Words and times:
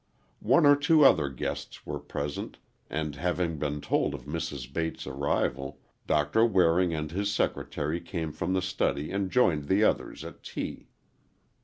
One 0.41 0.65
or 0.65 0.75
two 0.75 1.05
other 1.05 1.29
guests 1.29 1.85
were 1.85 1.99
present 1.99 2.57
and, 2.89 3.13
having 3.17 3.59
been 3.59 3.81
told 3.81 4.15
of 4.15 4.25
Mrs. 4.25 4.73
Bates' 4.73 5.05
arrival 5.05 5.79
Doctor 6.07 6.43
Waring 6.43 6.91
and 6.91 7.11
his 7.11 7.31
secretary 7.31 8.01
came 8.01 8.31
from 8.31 8.53
the 8.53 8.63
study 8.63 9.11
and 9.11 9.29
joined 9.29 9.65
the 9.65 9.83
others 9.83 10.25
at 10.25 10.41
tea. 10.41 10.87